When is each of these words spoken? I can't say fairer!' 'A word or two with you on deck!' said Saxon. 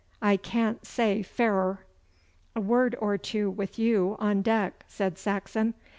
I 0.19 0.35
can't 0.35 0.83
say 0.83 1.21
fairer!' 1.21 1.85
'A 2.55 2.61
word 2.61 2.95
or 2.97 3.19
two 3.19 3.51
with 3.51 3.77
you 3.77 4.15
on 4.17 4.41
deck!' 4.41 4.83
said 4.87 5.19
Saxon. 5.19 5.75